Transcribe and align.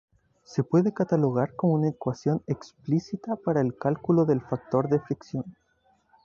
Se 0.43 0.63
puede 0.63 0.95
catalogar 0.95 1.55
como 1.55 1.73
una 1.75 1.89
ecuación 1.89 2.41
explícita 2.47 3.35
para 3.35 3.61
el 3.61 3.75
cálculo 3.77 4.25
del 4.25 4.41
factor 4.41 4.89
de 4.89 4.99
fricción. 4.99 5.55